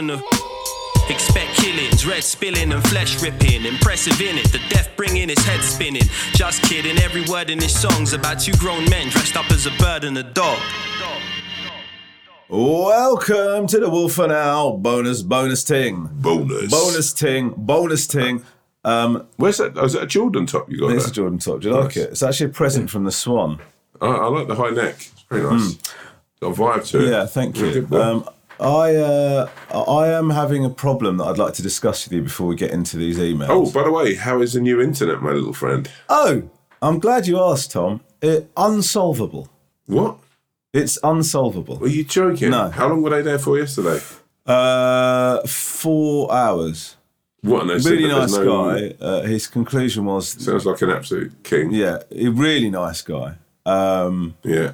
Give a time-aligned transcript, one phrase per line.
[0.00, 0.22] and a.
[1.10, 3.64] Expect killings, red spilling and flesh ripping.
[3.66, 6.08] Impressive in it, the death bringing his head spinning.
[6.32, 9.70] Just kidding, every word in his song's about two grown men dressed up as a
[9.72, 10.58] bird and a dog.
[12.48, 16.08] Welcome to the Wolf and Owl bonus bonus ting.
[16.12, 16.70] Bonus.
[16.70, 18.42] Bonus ting, bonus ting.
[18.84, 19.76] Um, Where's that?
[19.76, 21.10] Oh, is that a Jordan top you got it's there?
[21.10, 21.60] a Jordan top.
[21.60, 22.10] Do you like it?
[22.10, 23.60] It's actually a present from the Swan.
[24.00, 24.94] I, I like the high neck.
[24.94, 25.76] It's very nice.
[26.40, 27.10] Got a vibe to it.
[27.10, 27.82] Yeah, thank you.
[27.82, 28.00] good.
[28.00, 28.28] Um,
[28.60, 32.46] I uh, I am having a problem that I'd like to discuss with you before
[32.46, 33.48] we get into these emails.
[33.48, 35.90] oh, by the way, how is the new internet, my little friend?
[36.08, 36.42] Oh,
[36.82, 38.00] I'm glad you asked, Tom.
[38.22, 39.48] It, unsolvable.
[39.86, 40.18] What?
[40.72, 41.78] It's unsolvable.
[41.78, 42.50] Were you joking?
[42.50, 42.68] No.
[42.70, 44.00] How long were they there for yesterday?
[44.46, 46.96] Uh, four hours.
[47.42, 47.66] What?
[47.66, 48.94] They Really nice no- guy.
[49.00, 51.70] Uh, his conclusion was, Sounds like an absolute king.
[51.72, 53.36] yeah, a really nice guy.
[53.64, 54.72] Um, Yeah.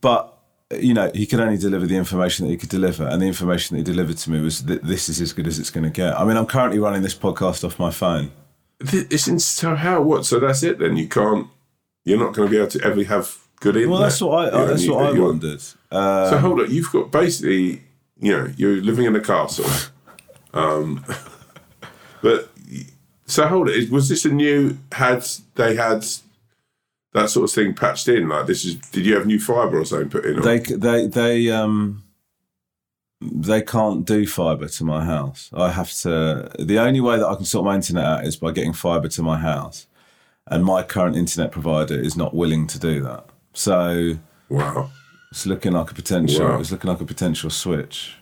[0.00, 0.36] but
[0.72, 3.76] you know he could only deliver the information that he could deliver and the information
[3.76, 5.90] that he delivered to me was that this is as good as it's going to
[5.90, 8.30] get i mean i'm currently running this podcast off my phone
[8.80, 10.00] It's in, so how?
[10.00, 10.24] What?
[10.24, 10.96] So that's it then?
[10.96, 11.48] You can't.
[12.06, 13.90] You're not going to be able to ever have good internet.
[13.90, 16.70] well that's what i You know, that's you- what i wondered uh, So hold on,
[16.70, 17.82] you've got basically,
[18.20, 19.66] you know, you're living in a castle.
[20.54, 21.04] Um,
[22.22, 22.50] but
[23.26, 23.90] so hold it.
[23.90, 24.76] Was this a new?
[24.92, 25.26] Had
[25.56, 26.04] they had
[27.12, 28.28] that sort of thing patched in?
[28.28, 28.76] Like this is?
[28.76, 30.38] Did you have new fibre or something put in?
[30.38, 30.42] Or?
[30.42, 32.04] they they they um
[33.20, 37.34] they can't do fiber to my house i have to the only way that i
[37.34, 39.86] can sort my internet out is by getting fiber to my house
[40.46, 44.14] and my current internet provider is not willing to do that so
[44.48, 44.90] wow.
[45.30, 46.48] It's looking like a potential.
[46.48, 46.60] Wow.
[46.60, 48.16] It's looking like a potential switch.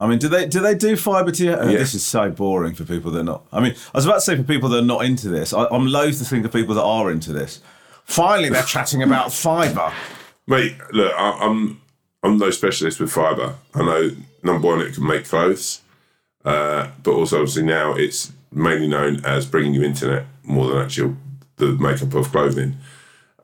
[0.00, 1.62] I mean, do they do they do fibre to your?
[1.62, 1.66] oh.
[1.66, 3.46] This is so boring for people that are not.
[3.52, 5.52] I mean, I was about to say for people that are not into this.
[5.52, 7.60] I, I'm loath to think of people that are into this.
[8.08, 9.92] Finally, they're chatting about fibre.
[10.46, 11.80] Mate, look, I, I'm
[12.22, 13.54] I'm no specialist with fibre.
[13.74, 14.10] I know
[14.42, 15.82] number one, it can make clothes,
[16.44, 21.16] uh, but also obviously now it's mainly known as bringing you internet more than actual
[21.56, 22.78] the makeup of clothing.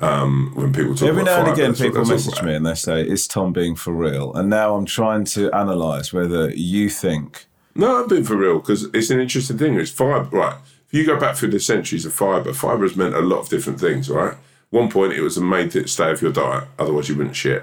[0.00, 3.28] Um, when people talk Every now and again, people message me and they say, "Is
[3.28, 7.44] Tom being for real?" And now I'm trying to analyse whether you think.
[7.74, 9.74] No, I'm being for real because it's an interesting thing.
[9.74, 10.56] It's fibre, right?
[10.88, 13.48] If you go back through the centuries of fibre, fibre has meant a lot of
[13.50, 14.34] different things, right?
[14.74, 17.62] One point, it was a mainstay of your diet, otherwise you wouldn't shit.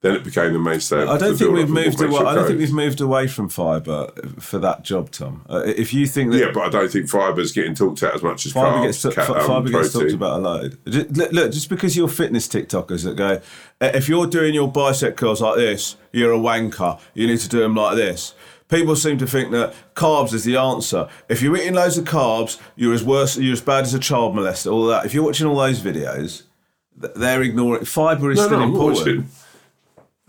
[0.00, 1.04] Then it became the mainstay.
[1.04, 2.18] I don't think we've moved away.
[2.18, 4.08] I don't think we've moved away from fibre
[4.40, 5.44] for that job, Tom.
[5.48, 8.22] Uh, if you think that Yeah, but I don't think fibre's getting talked about as
[8.24, 10.78] much as Fibre gets, um, gets talked about a load.
[10.88, 13.40] Just, look, look, just because you're fitness TikTokers that go,
[13.80, 16.98] "Uh, if you're doing your bicep curls like this, you're a wanker.
[17.14, 18.34] You need to do them like this.
[18.68, 21.08] People seem to think that carbs is the answer.
[21.28, 24.34] If you're eating loads of carbs, you're as worse, you're as bad as a child
[24.34, 24.72] molester.
[24.72, 25.06] All that.
[25.06, 26.42] If you're watching all those videos,
[27.16, 29.26] they're ignoring fibre is No, still no, important.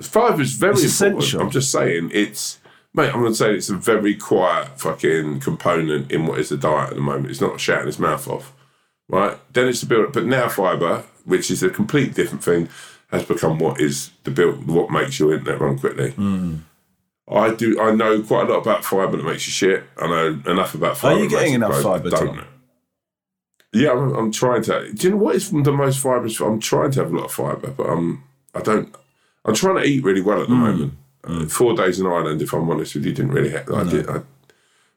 [0.02, 1.24] Fibre is very It's important.
[1.24, 1.42] essential.
[1.42, 2.60] I'm just saying it's,
[2.94, 3.08] mate.
[3.14, 6.92] I'm going to say it's a very quiet fucking component in what is the diet
[6.92, 7.30] at the moment.
[7.32, 8.54] It's not shouting its mouth off,
[9.10, 9.38] right?
[9.54, 10.14] Then it's the build.
[10.14, 12.70] But now fibre, which is a complete different thing,
[13.12, 14.68] has become what is the build.
[14.68, 16.12] What makes your internet run quickly.
[16.12, 16.56] Hmm.
[17.32, 17.80] I do.
[17.80, 19.84] I know quite a lot about fibre that makes you shit.
[19.98, 21.20] I know enough about fibre.
[21.20, 22.40] Are you getting enough fibre, don't.
[23.74, 24.92] Yeah, I'm, I'm trying to.
[24.94, 26.40] Do you know what is the most fibrous?
[26.40, 28.24] I'm trying to have a lot of fibre, but I'm.
[28.56, 28.94] I don't.
[29.46, 30.54] I'm trying to eat really well at Hmm.
[30.54, 30.94] the moment.
[31.24, 33.52] Uh, four days in Ireland, if I'm honest with you, didn't really.
[33.52, 34.10] Ha- I did.
[34.10, 34.22] I,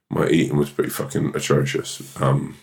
[0.09, 2.21] my eating was pretty fucking atrocious.
[2.21, 2.57] Um,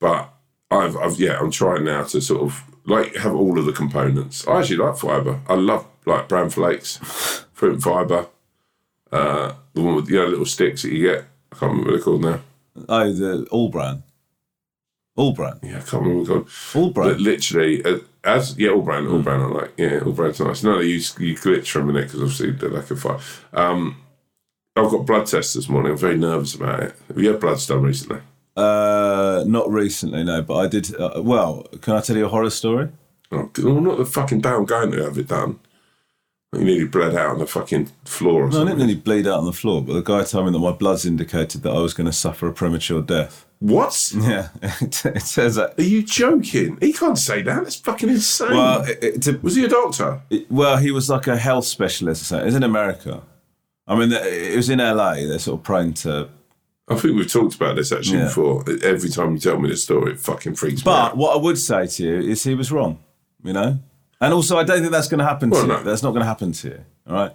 [0.00, 0.32] but
[0.70, 4.46] I've, I've, yeah, I'm trying now to sort of like have all of the components.
[4.46, 5.40] I actually like fibre.
[5.48, 6.96] I love like bran flakes,
[7.52, 8.26] fruit and fibre.
[9.10, 11.24] Uh, the one with the you know, little sticks that you get.
[11.52, 12.40] I can't remember what they're called now.
[12.88, 14.02] Oh, the All-Bran.
[15.18, 15.58] All-Bran.
[15.62, 16.84] Yeah, I can't remember what they're called.
[16.84, 17.08] All-Bran.
[17.08, 19.42] But literally, uh, as yeah, All-Bran, all brand.
[19.42, 20.62] I like yeah, All-Bran's nice.
[20.62, 23.18] No, you you glitch for a minute because obviously they're like a fire.
[23.52, 23.96] Um,
[24.76, 25.90] I've got blood tests this morning.
[25.92, 26.94] I'm very nervous about it.
[27.08, 28.20] Have you had bloods done recently?
[28.56, 30.94] Uh, not recently, no, but I did.
[30.94, 32.88] Uh, well, can I tell you a horror story?
[33.32, 35.58] Oh, well, not the fucking day I'm going to have it done.
[36.54, 39.40] You nearly bled out on the fucking floor or No, I didn't really bleed out
[39.40, 41.92] on the floor, but the guy told me that my bloods indicated that I was
[41.92, 43.44] going to suffer a premature death.
[43.58, 44.12] What?
[44.16, 45.78] Yeah, it, it says that.
[45.78, 46.78] Are you joking?
[46.80, 47.64] He can't say that.
[47.64, 48.52] That's fucking insane.
[48.52, 50.22] Well, it, it, to, was he a doctor?
[50.48, 52.46] well, he was like a health specialist or something.
[52.48, 53.22] It's in America.
[53.86, 55.14] I mean, it was in LA.
[55.16, 56.30] They're sort of prone to.
[56.88, 58.24] I think we've talked about this actually Yeah.
[58.24, 58.64] before.
[58.82, 61.10] Every time you tell me this story, it fucking freaks me out.
[61.10, 63.00] But what I would say to you is he was wrong,
[63.44, 63.78] you know?
[64.20, 65.78] And also, I don't think that's going to happen Well, to no.
[65.78, 65.84] you.
[65.84, 67.32] That's not going to happen to you, all right?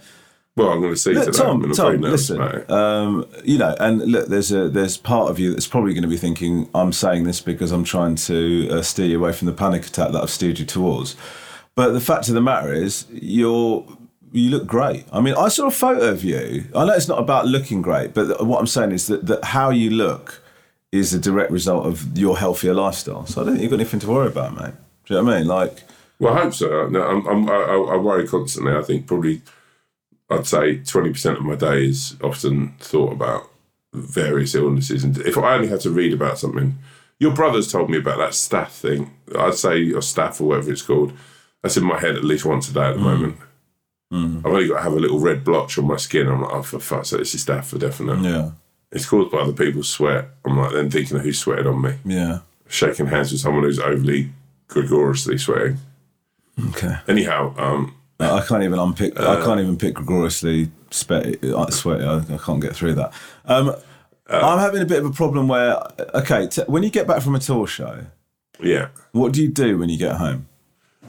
[0.56, 1.38] Well, I'm going to see Look, today.
[1.38, 2.39] Tom, I'm Tom, listen.
[2.71, 6.07] Um, you know, and look, there's a there's part of you that's probably going to
[6.09, 9.53] be thinking, I'm saying this because I'm trying to uh, steer you away from the
[9.53, 11.15] panic attack that I've steered you towards.
[11.74, 13.83] But the fact of the matter is, you're
[14.31, 15.06] you look great.
[15.12, 16.65] I mean, I saw a photo of you.
[16.75, 19.69] I know it's not about looking great, but what I'm saying is that, that how
[19.71, 20.41] you look
[20.91, 23.25] is a direct result of your healthier lifestyle.
[23.25, 24.74] So I don't think you've got anything to worry about, mate.
[25.06, 25.47] Do you know what I mean?
[25.47, 25.83] Like,
[26.19, 26.88] Well, I hope so.
[26.88, 28.74] No, I'm, I'm, I, I worry constantly.
[28.74, 29.42] I think probably
[30.30, 33.50] I'd say 20% of my day is often thought about
[33.94, 35.04] various illnesses.
[35.04, 36.77] And if I only had to read about something,
[37.19, 39.13] your brother's told me about that staph thing.
[39.38, 41.13] I'd say, or staph or whatever it's called.
[41.62, 43.04] That's in my head at least once a day at the mm.
[43.04, 43.38] moment.
[44.12, 44.39] Mm.
[44.39, 46.27] I've only got to have a little red blotch on my skin.
[46.27, 48.19] I'm like, oh, for fuck's sake, this is staph for definite.
[48.21, 48.51] yeah,
[48.92, 50.25] It's caused by other people's sweat.
[50.45, 51.95] I'm like, then thinking of who sweated on me.
[52.06, 54.31] yeah, Shaking hands with someone who's overly
[54.68, 55.77] gregoriously sweating.
[56.69, 56.95] Okay.
[57.07, 59.19] Anyhow, um, I can't even unpick.
[59.19, 62.03] Uh, I can't even pick gregoriously spe- uh, sweaty.
[62.05, 63.13] I, I can't get through that.
[63.45, 63.75] Um,
[64.29, 65.77] Uh, I'm having a bit of a problem where,
[66.15, 68.05] okay, t- when you get back from a tour show,
[68.61, 68.88] yeah.
[69.11, 70.47] what do you do when you get home?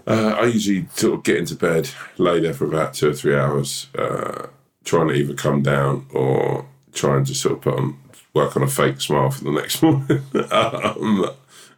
[0.05, 1.88] Uh, I usually sort of get into bed,
[2.19, 4.49] lay there for about two or three hours, uh,
[4.85, 7.96] trying to either come down or trying to sort of put on,
[8.35, 10.20] work on a fake smile for the next morning.
[10.50, 11.31] um,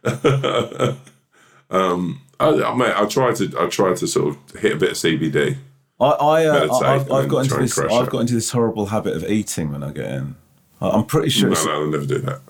[1.69, 4.91] um, I, I, mate, I try to, I try to sort of hit a bit
[4.91, 5.57] of CBD.
[5.99, 7.77] I, I, uh, Meditate I've, I've got into this.
[7.79, 10.35] I've got into this horrible habit of eating when I get in.
[10.79, 11.49] I- I'm pretty sure.
[11.49, 12.41] No, no, I'll never do that.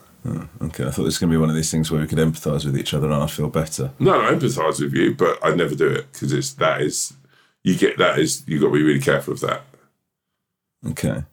[0.62, 2.18] Okay, I thought it was going to be one of these things where we could
[2.18, 3.92] empathise with each other and I'd feel better.
[3.98, 7.14] No, I empathise with you, but I never do it because it's that is
[7.64, 9.62] you get that is you got to be really careful of that.
[10.86, 11.24] Okay.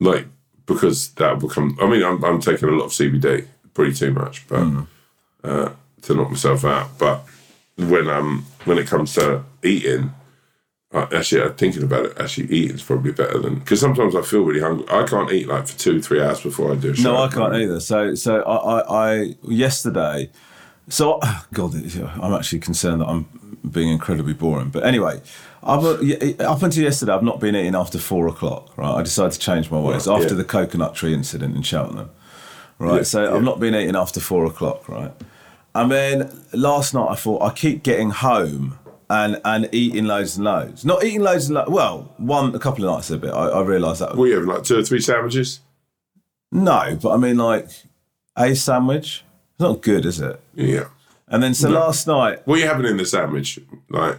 [0.00, 0.26] like
[0.66, 1.76] because that will become.
[1.82, 4.66] I mean, I'm, I'm taking a lot of CBD, pretty too much, but
[5.44, 5.72] uh,
[6.02, 6.96] to knock myself out.
[6.96, 7.24] But
[7.88, 10.12] when um when it comes to eating,
[10.92, 12.18] uh, actually, I'm thinking about it.
[12.18, 14.86] Actually, eating's probably better than because sometimes I feel really hungry.
[14.90, 17.12] I can't eat like for two, three hours before I do a show.
[17.14, 17.78] No, I can't either.
[17.80, 20.30] So, so I, I, I yesterday.
[20.88, 21.20] So,
[21.52, 21.74] God,
[22.20, 23.26] I'm actually concerned that I'm
[23.70, 24.70] being incredibly boring.
[24.70, 25.20] But anyway,
[25.62, 28.76] I've, uh, up until yesterday, I've not been eating after four o'clock.
[28.76, 30.38] Right, I decided to change my ways Right, after yeah.
[30.38, 32.10] the coconut tree incident in Cheltenham.
[32.78, 33.34] Right, Yeah, so yeah.
[33.36, 34.88] I've not been eating after four o'clock.
[34.88, 35.12] Right,
[35.74, 38.76] and then last night I thought I keep getting home.
[39.12, 40.84] And, and eating loads and loads.
[40.84, 41.68] Not eating loads and loads.
[41.68, 43.32] Well, one a couple of nights a bit.
[43.32, 44.16] I, I realised that.
[44.16, 45.58] What you having like two or three sandwiches?
[46.52, 47.68] No, but I mean like
[48.36, 49.24] a sandwich.
[49.54, 50.40] It's not good, is it?
[50.54, 50.84] Yeah.
[51.26, 53.58] And then so last night, What are you having in the sandwich?
[53.88, 54.18] Like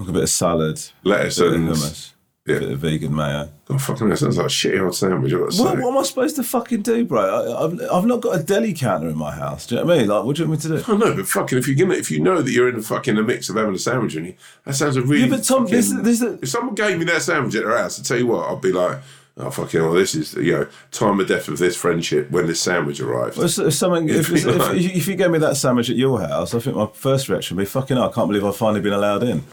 [0.00, 2.12] like a bit of salad, lettuce and hummus,
[2.46, 2.56] yeah.
[2.56, 3.40] a bit of vegan mayo.
[3.42, 3.46] Eh?
[3.70, 4.08] Oh fucking!
[4.08, 5.32] That sounds like a shitty old sandwich.
[5.32, 7.20] I've got to What, what am I supposed to fucking do, bro?
[7.22, 9.66] I, I've, I've not got a deli counter in my house.
[9.66, 10.08] Do you know what I mean?
[10.08, 10.92] Like, what do you want me to do?
[10.92, 13.14] I know, but fucking, if you're gonna, if you know that you're in the fucking
[13.14, 14.34] the mix of having a sandwich, and you,
[14.64, 15.20] that sounds a really.
[15.22, 17.78] Yeah, but Tom, this- fucking- this is- if someone gave me that sandwich at their
[17.78, 18.98] house, I tell you what, I'd be like,
[19.38, 22.60] oh fucking, hell, this is you know time of death of this friendship when this
[22.60, 23.38] sandwich arrives.
[23.38, 26.54] If, if, something, if, if, if, if you gave me that sandwich at your house,
[26.54, 28.92] I think my first reaction would be, fucking hell, I can't believe I've finally been
[28.92, 29.44] allowed in.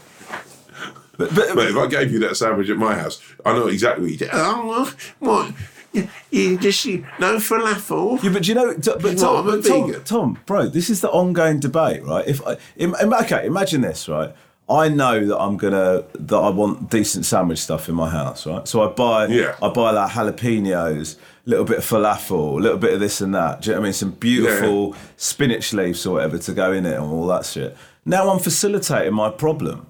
[1.20, 4.02] But, but, But if I gave you that sandwich at my house, I know exactly
[4.04, 4.30] what you did.
[4.32, 5.52] Oh, well, what?
[5.92, 8.22] You, you just you, no falafel.
[8.22, 10.04] Yeah, but do you know, t- but Tom, I'm a but Tom, vegan.
[10.04, 12.26] Tom, bro, this is the ongoing debate, right?
[12.28, 14.32] If I, im, im- okay, imagine this, right?
[14.68, 18.68] I know that I'm gonna that I want decent sandwich stuff in my house, right?
[18.68, 19.56] So I buy, Yeah.
[19.60, 23.34] I buy like jalapenos, a little bit of falafel, a little bit of this and
[23.34, 23.62] that.
[23.62, 23.92] Do you know what I mean?
[23.94, 27.76] Some beautiful spinach leaves or whatever to go in it and all that shit.
[28.04, 29.88] Now I'm facilitating my problem.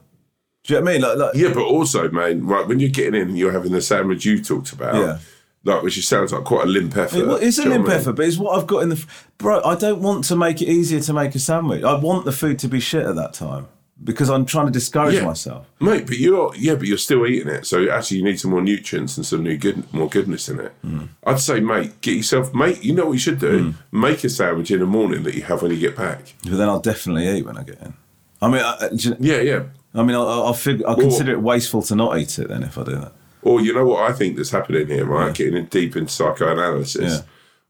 [0.70, 1.02] Do you know what I mean?
[1.02, 3.80] Like, like Yeah, but also, man, right when you're getting in and you're having the
[3.82, 5.18] sandwich you talked about, Yeah.
[5.64, 7.26] like which sounds like quite a limp effort.
[7.26, 8.00] Well, it's a Do you know limp I mean?
[8.00, 9.04] effort, but it's what I've got in the.
[9.38, 11.82] Bro, I don't want to make it easier to make a sandwich.
[11.82, 13.66] I want the food to be shit at that time
[14.02, 15.24] because I'm trying to discourage Yeah.
[15.24, 15.66] myself.
[15.80, 17.66] Mate, but you're yeah, but you're still eating it.
[17.66, 20.72] So actually, you need some more nutrients and some new good, more goodness in it.
[20.82, 21.02] Hmm.
[21.26, 22.82] I'd say, mate, get yourself, mate.
[22.84, 23.74] You know what you should do?
[23.92, 26.34] Make a sandwich in the morning that you have when you get back.
[26.44, 27.92] But then I'll definitely eat when I get in.
[28.42, 29.62] I mean, I, you- Yeah, yeah.
[29.94, 32.78] I mean, I'll, I'll, fig- I'll consider it wasteful to not eat it then if
[32.78, 33.12] I do that.
[33.42, 35.34] Or you know what I think that's happening here, right?
[35.34, 37.12] Getting deep into psychoanalysis.
[37.18, 37.22] Yeah.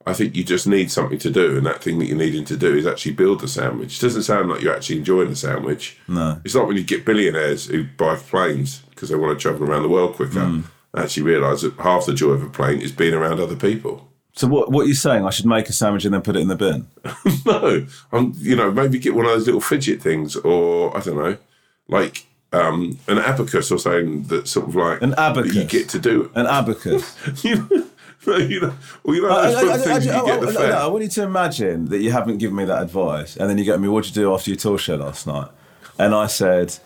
[0.07, 2.57] I think you just need something to do, and that thing that you're needing to
[2.57, 3.99] do is actually build a sandwich.
[3.99, 5.99] It doesn't sound like you're actually enjoying the sandwich.
[6.09, 6.41] No.
[6.45, 9.83] It's like when you get billionaires who buy planes because they want to travel around
[9.83, 10.45] the world quicker.
[10.45, 10.61] Hmm.
[10.97, 14.09] Actually, realise that half the joy of a plane is being around other people.
[14.33, 14.73] So what?
[14.73, 15.25] What are you saying?
[15.25, 16.87] I should make a sandwich and then put it in the bin?
[17.47, 21.17] no, I'm, you know, maybe get one of those little fidget things, or I don't
[21.17, 21.37] know,
[21.91, 25.99] like um, an abacus or something that sort of like An that you get to
[25.99, 26.31] do.
[26.35, 27.17] An abacus.
[27.45, 27.87] you know,
[28.39, 30.53] you know, well, you know I, I, I, I- you get I- at the no,
[30.53, 30.71] fair.
[30.71, 33.57] no, I want you to imagine that you haven't given me that advice, and then
[33.59, 35.49] you go to me, "What'd you do after your tour show last night?"
[35.99, 36.77] And I said,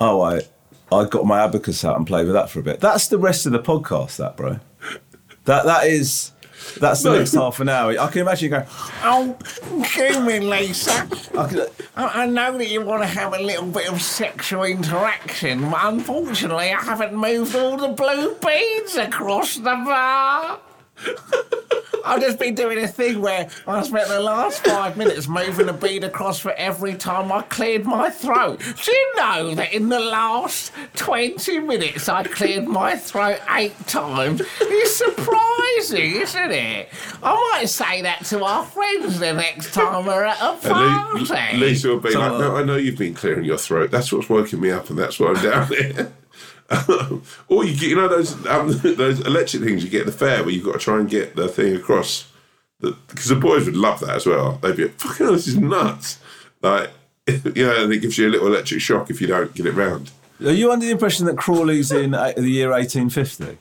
[0.00, 0.42] "Oh, I,
[0.92, 3.46] I got my abacus out and played with that for a bit." That's the rest
[3.46, 4.58] of the podcast, that bro.
[5.44, 6.32] That that is.
[6.80, 7.98] That's the next half an hour.
[7.98, 8.66] I can imagine you going.
[9.02, 9.36] Oh,
[9.78, 11.08] excuse me, Lisa.
[11.36, 11.66] I can, uh,
[11.96, 15.80] I, I know that you want to have a little bit of sexual interaction, but
[15.82, 20.60] unfortunately, I haven't moved all the blue beads across the bar.
[22.04, 25.72] I've just been doing a thing where I spent the last five minutes moving a
[25.72, 28.60] bead across for every time I cleared my throat.
[28.84, 34.42] Do you know that in the last 20 minutes I cleared my throat eight times?
[34.60, 36.90] It's surprising, isn't it?
[37.22, 41.56] I might say that to our friends the next time we're at a party.
[41.56, 43.90] Lisa will be like, like uh, "No, I know you've been clearing your throat.
[43.90, 46.12] That's what's woken me up, and that's why I'm down here."
[47.48, 50.42] or you get, you know, those um, those electric things you get at the fair
[50.42, 52.30] where you've got to try and get the thing across.
[52.80, 54.58] Because the boys would love that as well.
[54.62, 56.18] They'd be like, "Fucking hell, this is nuts!"
[56.60, 56.90] Like,
[57.26, 59.72] you know, and it gives you a little electric shock if you don't get it
[59.72, 60.10] round.
[60.44, 63.58] are you under the impression that Crawley's in uh, the year 1850?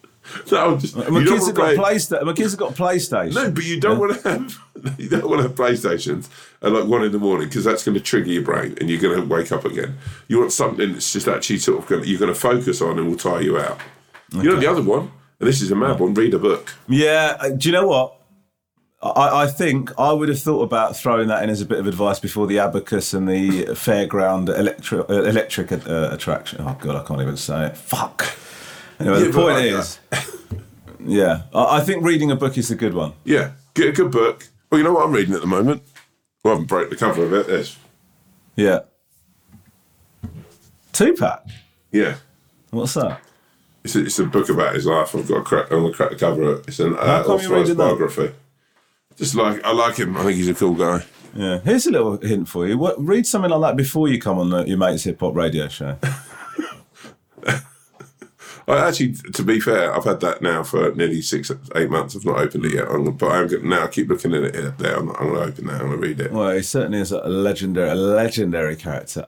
[0.51, 2.23] No, I'm just, My kids have got play-.
[2.23, 3.35] My kids have got PlayStation.
[3.35, 4.59] No, but you don't want to have
[4.97, 6.29] you don't want to have PlayStations
[6.61, 9.01] at like one in the morning because that's going to trigger your brain and you're
[9.01, 9.97] going to wake up again.
[10.27, 12.99] You want something that's just actually sort of going to, you're going to focus on
[12.99, 13.79] and will tire you out.
[14.31, 16.15] You know the other one, and this is a mad one.
[16.15, 16.73] Read a book.
[16.87, 18.19] Yeah, uh, do you know what?
[19.03, 21.87] I, I think I would have thought about throwing that in as a bit of
[21.87, 26.61] advice before the abacus and the fairground electric uh, electric uh, attraction.
[26.61, 27.77] Oh god, I can't even say it.
[27.77, 28.25] Fuck.
[28.99, 29.99] Anyway, Yeah, the point like is,
[30.99, 33.13] yeah, I, I think reading a book is a good one.
[33.23, 34.47] Yeah, get a good book.
[34.73, 35.83] Well, you know what I'm reading at the moment.
[36.43, 37.45] Well, I haven't broke the cover of it.
[37.45, 37.77] This.
[38.55, 38.79] Yeah.
[40.91, 41.45] Tupac.
[41.91, 42.15] Yeah.
[42.71, 43.21] What's that?
[43.83, 45.13] It's a, it's a book about his life.
[45.13, 45.71] I've got to crack.
[45.71, 46.63] I'm to crack the cover.
[46.67, 47.83] It's an uh, authorised reading that?
[47.83, 48.31] biography.
[49.15, 50.17] Just like I like him.
[50.17, 51.05] I think he's a cool guy.
[51.35, 51.59] Yeah.
[51.59, 52.75] Here's a little hint for you.
[52.75, 55.67] What, read something like that before you come on the, your mate's hip hop radio
[55.67, 55.99] show.
[58.67, 62.15] I actually, to be fair, I've had that now for nearly six, eight months.
[62.15, 62.87] I've not opened it yet.
[62.89, 63.85] I'm, but I'm going now.
[63.85, 64.95] I keep looking at it here, there.
[64.95, 65.81] I'm, I'm going to open that.
[65.81, 66.31] I'm going to read it.
[66.31, 69.27] Well, he certainly is a legendary, a legendary character.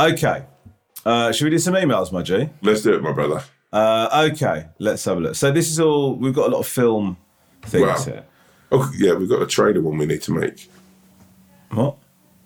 [0.00, 0.44] Okay.
[1.04, 2.48] Uh, should we do some emails, my G?
[2.62, 3.42] Let's do it, my brother.
[3.72, 5.34] Uh, okay, let's have a look.
[5.34, 7.16] So this is all we've got a lot of film
[7.62, 8.04] things Wow.
[8.04, 8.24] here.
[8.72, 10.68] Oh, yeah, we've got a trailer one we need to make.
[11.70, 11.96] What?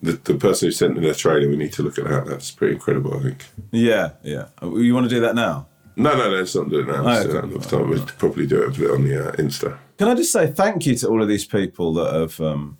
[0.02, 2.26] The, the person who sent in the trailer, we need to look at that.
[2.26, 3.44] That's pretty incredible, I think.
[3.70, 4.46] Yeah, yeah.
[4.62, 5.66] Uh, You want to do that now?
[5.96, 7.02] No, no, no, let's not do it now.
[7.02, 7.54] Let's okay.
[7.54, 7.88] it time.
[7.88, 9.78] We'll probably do it and put it on the uh, Insta.
[9.96, 12.76] Can I just say thank you to all of these people that have, um,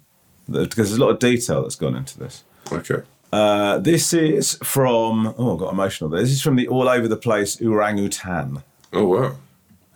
[0.49, 2.45] that, because there's a lot of detail that's gone into this.
[2.73, 3.03] Okay.
[3.35, 6.21] Uh, this is from, oh, I got emotional there.
[6.21, 8.63] This is from the All Over the Place Orangutan.
[8.93, 9.37] Oh, wow.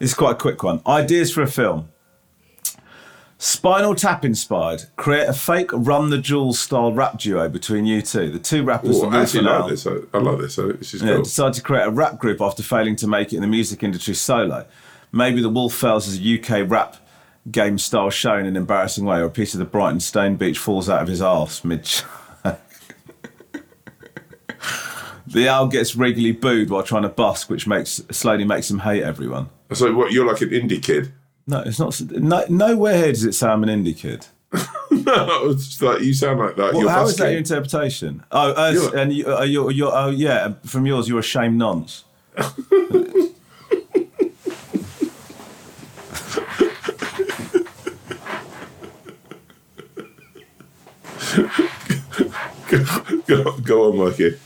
[0.00, 0.82] This is quite a quick one.
[0.84, 1.88] Ideas for a film.
[3.38, 4.86] Spinal Tap inspired.
[4.96, 8.28] Create a fake Run the Jewels style rap duo between you two.
[8.28, 9.86] The two rappers Ooh, I actually like this.
[9.86, 10.56] I, I like this.
[10.56, 11.22] This is Yeah, cool.
[11.22, 14.14] decided to create a rap group after failing to make it in the music industry
[14.14, 14.66] solo.
[15.12, 16.96] Maybe the Wolf Fells is a UK rap
[17.48, 20.58] game style show in an embarrassing way, or a piece of the Brighton Stone Beach
[20.58, 21.88] falls out of his arse mid.
[25.32, 29.02] the owl gets regularly booed while trying to busk, which makes slowly makes him hate
[29.02, 29.48] everyone.
[29.72, 30.12] So what?
[30.12, 31.12] You're like an indie kid.
[31.46, 32.00] No, it's not.
[32.10, 34.26] No, nowhere here does it say I'm an indie kid.
[34.90, 36.72] no, it's like you sound like that.
[36.72, 38.22] Well, you're how is that your interpretation?
[38.32, 41.58] Oh, uh, You're- and you, uh, you're, you're, oh yeah, from yours, you're a shame
[41.58, 42.04] nonce.
[53.26, 54.38] go, go on, Mikey.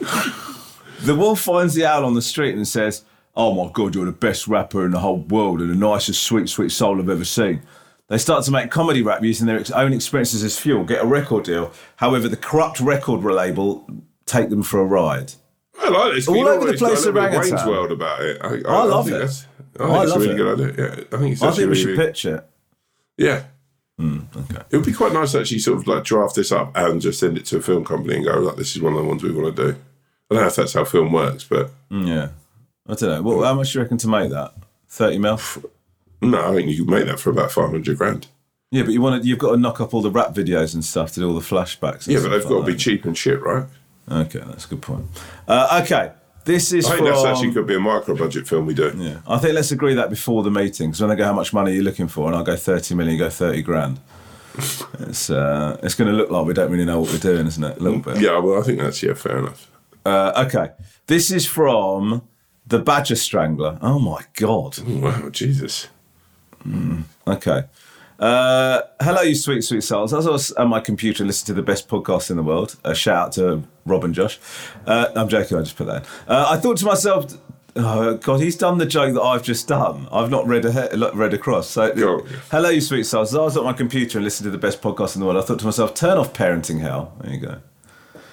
[0.00, 3.02] The wolf finds the owl on the street and says,
[3.36, 6.48] "Oh my god, you're the best rapper in the whole world and the nicest, sweet,
[6.48, 7.62] sweet soul I've ever seen."
[8.08, 11.44] They start to make comedy rap using their own experiences as fuel, get a record
[11.44, 11.72] deal.
[11.96, 13.84] However, the corrupt record label
[14.26, 15.32] take them for a ride.
[15.80, 16.28] I like this.
[16.28, 17.50] All over the place of orangutan.
[17.50, 18.38] Wayne's World about it.
[18.42, 19.46] I, I love think it.
[19.78, 20.36] I I think it's love a really it.
[20.36, 20.84] good idea.
[20.86, 22.44] Yeah, I think it's I think we should really, pitch it.
[23.18, 23.42] Yeah.
[23.98, 24.62] Hmm, okay.
[24.70, 27.18] It would be quite nice to actually sort of like draft this up and just
[27.18, 29.22] send it to a film company and go, like, this is one of the ones
[29.22, 29.78] we want to do.
[30.30, 32.28] I don't know if that's how film works, but Mm, Yeah,
[32.88, 33.22] I don't know.
[33.22, 34.52] Well, how much do you reckon to make that?
[34.88, 35.40] Thirty mil.
[36.20, 38.26] no, I think you could make that for about 500 grand.
[38.72, 40.84] Yeah, but you want to, you've got to knock up all the rap videos and
[40.84, 42.06] stuff to do all the flashbacks.
[42.06, 42.78] And Yeah, but they've got like to be that.
[42.80, 43.64] cheap and shit, right?
[44.10, 45.06] Okay, that's a good point.
[45.48, 46.10] Uh, okay,
[46.46, 47.08] this is I think from.
[47.08, 48.90] that's actually could be a micro budget film we do.
[48.96, 50.88] Yeah, I think let's agree that before the meeting.
[50.90, 52.26] Because when I go, how much money are you looking for?
[52.28, 54.00] And I go thirty million, you go thirty grand.
[55.00, 57.62] it's uh, it's going to look like we don't really know what we're doing, isn't
[57.62, 57.76] it?
[57.78, 58.18] A little bit.
[58.20, 59.70] Yeah, well, I think that's, yeah, fair enough.
[60.04, 60.70] Uh, okay,
[61.08, 62.22] this is from
[62.66, 63.78] the Badger Strangler.
[63.82, 64.78] Oh my god.
[64.78, 65.88] Wow, Jesus.
[66.66, 67.64] Mm, Okay.
[68.18, 70.14] Uh, hello, you sweet, sweet souls.
[70.14, 72.94] As I was at my computer listening to the best podcast in the world, a
[72.94, 74.38] shout out to Rob and Josh.
[74.86, 76.08] Uh, I'm joking, I just put that in.
[76.28, 77.32] Uh, I thought to myself,
[77.76, 80.08] oh, God, he's done the joke that I've just done.
[80.10, 81.68] I've not read, ahead, read across.
[81.68, 82.26] So, Go.
[82.50, 83.34] hello, you sweet souls.
[83.34, 85.38] As I was at my computer and listening to the best podcast in the world,
[85.38, 87.12] I thought to myself, turn off parenting hell.
[87.20, 87.60] There you go.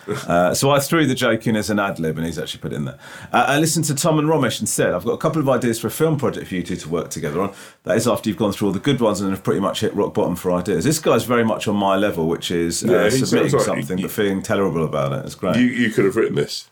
[0.07, 2.73] Uh, so I threw the joke in as an ad lib, and he's actually put
[2.73, 2.97] it in there.
[3.31, 5.79] Uh, I listened to Tom and Romesh and said, "I've got a couple of ideas
[5.79, 7.53] for a film project for you two to work together on.
[7.83, 9.93] That is after you've gone through all the good ones and have pretty much hit
[9.93, 10.83] rock bottom for ideas.
[10.83, 14.05] This guy's very much on my level, which is uh, Yeah, submitting like- something you-
[14.05, 15.25] but feeling terrible about it.
[15.25, 15.55] It's great.
[15.55, 16.69] You, you could have written this.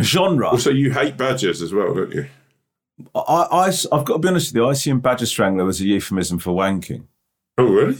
[0.00, 0.48] Genre.
[0.48, 2.26] Also, you hate badgers as well, don't you?
[3.14, 4.66] I, I, have got to be honest with you.
[4.68, 7.04] I assume Badger Strangler was a euphemism for wanking.
[7.56, 7.96] Oh, really?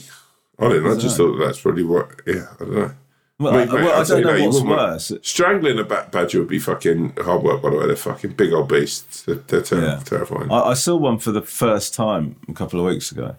[0.59, 0.85] I didn't.
[0.85, 0.93] know.
[0.95, 2.21] I just thought that's probably what.
[2.27, 2.95] Yeah, I don't know.
[3.41, 5.13] Well, Mate, I, well, I don't know now, you what's worse.
[5.23, 7.87] Strangling a badger would be fucking hard work, by the way.
[7.87, 9.23] They're fucking big old beasts.
[9.23, 10.01] They're, they're ter- Yeah.
[10.05, 10.53] terrifying.
[10.53, 13.37] I, I saw one for the first time a couple of weeks ago,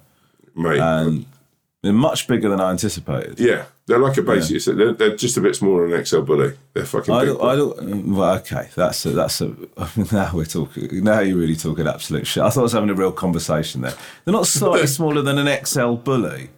[0.55, 0.79] Mate.
[0.79, 1.27] and
[1.83, 3.39] they're much bigger than I anticipated.
[3.39, 4.61] yeah, they're like a basic.
[4.61, 6.53] so They're, they're just a bit smaller than an XL Bully.
[6.73, 7.37] They're fucking I big.
[7.37, 9.55] don't, I don't, mm, well, okay, that's a, that's a.
[10.11, 11.03] Now we're talking.
[11.03, 12.41] Now you're really talking absolute shit.
[12.41, 13.93] I thought I was having a real conversation there.
[14.25, 16.49] They're not slightly smaller than an XL bully.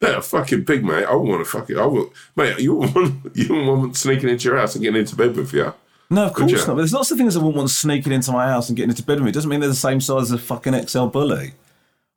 [0.00, 1.04] They're fucking pig, mate.
[1.04, 1.78] I wouldn't want to fucking.
[1.78, 2.58] I would, mate.
[2.58, 5.52] You wouldn't want you wouldn't want sneaking into your house and getting into bed with
[5.52, 5.72] you.
[6.08, 6.66] No, of course not.
[6.68, 9.02] But there's lots of things I wouldn't want sneaking into my house and getting into
[9.02, 9.30] bed with me.
[9.30, 11.52] It doesn't mean they're the same size as a fucking XL bully.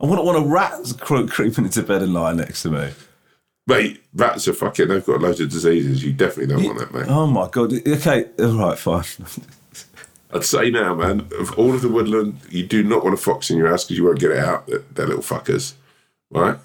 [0.02, 2.90] I wouldn't want a rat cre- creeping into bed and lying next to me.
[3.66, 4.88] Mate, rats are fucking.
[4.88, 6.04] They've got loads of diseases.
[6.04, 7.08] You definitely don't want that, mate.
[7.10, 7.74] Oh my god.
[7.88, 9.04] Okay, all right, fine.
[10.34, 13.50] I'd say now, man, of all of the woodland, you do not want a fox
[13.50, 14.68] in your house because you won't get it out.
[14.68, 15.74] They're little fuckers,
[16.30, 16.58] right?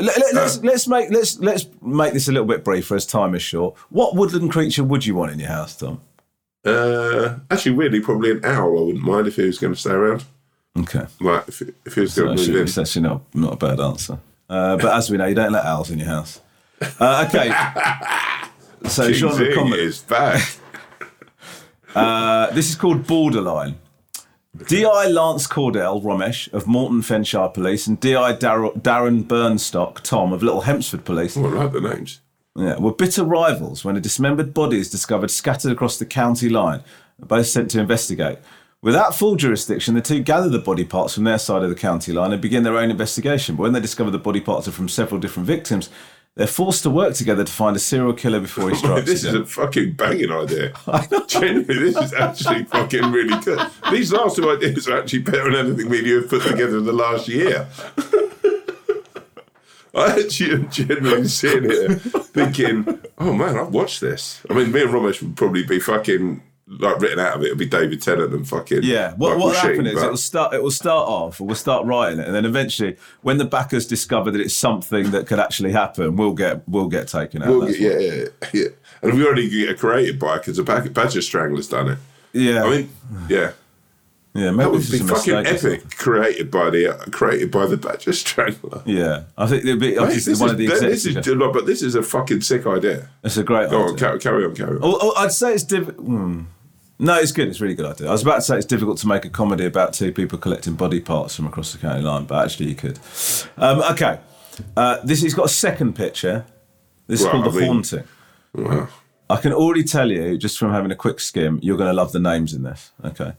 [0.00, 3.34] Let, let, let's let's make let's let's make this a little bit briefer as time
[3.34, 3.76] is short.
[3.90, 6.00] What woodland creature would you want in your house, Tom?
[6.64, 8.78] Uh, actually, weirdly, probably an owl.
[8.78, 10.24] I wouldn't mind if he was going to stay around.
[10.78, 11.04] Okay.
[11.20, 12.62] Like, if, if he was going to move in.
[12.62, 14.18] it's actually not, not a bad answer.
[14.48, 16.40] Uh, but as we know, you don't let owls in your house.
[16.98, 17.52] Uh, okay.
[18.88, 19.82] so, King genre comedy.
[19.82, 20.56] is back.
[21.94, 23.78] Uh, this is called Borderline.
[24.56, 25.06] D.I.
[25.08, 28.32] Lance Cordell, Romesh, of Morton Fenshire Police, and D.I.
[28.34, 32.20] Dar- Darren Burnstock, Tom, of Little Hempsford Police, I like the names.
[32.54, 36.82] yeah, were bitter rivals when a dismembered body is discovered scattered across the county line,
[37.18, 38.38] both sent to investigate.
[38.82, 42.12] Without full jurisdiction, the two gather the body parts from their side of the county
[42.12, 43.56] line and begin their own investigation.
[43.56, 45.88] But when they discover the body parts are from several different victims,
[46.34, 49.34] they're forced to work together to find a serial killer before he strikes this is
[49.34, 50.72] a fucking banging idea.
[51.26, 53.60] Genuinely, this is actually fucking really good.
[53.90, 56.78] These last two ideas are actually better than anything me and you have put together
[56.78, 57.68] in the last year.
[59.94, 64.40] I actually am genuinely sitting here thinking, oh man, I've watched this.
[64.48, 66.42] I mean, me and Romesh would probably be fucking
[66.78, 67.46] like written out of it.
[67.46, 70.16] it'll be David Tennant and fucking Yeah, what Michael what happened is but- it will
[70.16, 70.54] start.
[70.54, 74.30] It will start off, we'll start writing it, and then eventually, when the backers discover
[74.30, 77.48] that it's something that could actually happen, we'll get we'll get taken out.
[77.48, 78.68] We'll get- yeah, yeah, yeah.
[79.02, 81.98] And we already get a created by because the Bad- Badger Strangler's done it.
[82.32, 82.62] yeah.
[82.64, 82.88] I mean,
[83.28, 83.52] yeah.
[84.34, 85.94] Yeah, maybe That would be fucking epic.
[85.98, 88.80] Created by the uh, created by the Badger Strangler.
[88.86, 91.14] Yeah, I think it'd be Mate, this, one is, of the this is
[91.52, 93.10] but this is a fucking sick idea.
[93.22, 94.08] It's a great Go idea.
[94.08, 94.80] on, carry, on, carry on.
[94.82, 96.08] Oh, oh, I'd say it's difficult.
[97.02, 97.48] No, it's good.
[97.48, 98.06] It's a really good idea.
[98.08, 100.74] I was about to say it's difficult to make a comedy about two people collecting
[100.74, 103.00] body parts from across the county line, but actually you could.
[103.56, 104.20] Um, okay,
[104.76, 106.44] uh, this he's got a second picture.
[107.08, 108.04] This is Well, called I the mean- haunting.
[108.54, 108.88] Wow.
[109.28, 112.12] I can already tell you, just from having a quick skim, you're going to love
[112.12, 112.92] the names in this.
[113.04, 113.32] Okay.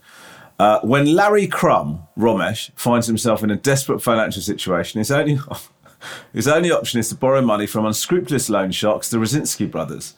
[0.59, 5.39] Uh, when Larry Crumb, Romesh, finds himself in a desperate financial situation, his only,
[6.33, 10.15] his only option is to borrow money from unscrupulous loan sharks, the Rosinski brothers.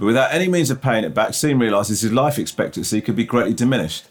[0.00, 3.24] But without any means of paying it back, soon realises his life expectancy could be
[3.24, 4.06] greatly diminished.